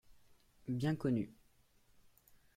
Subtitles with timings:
[0.67, 1.31] Bien connu.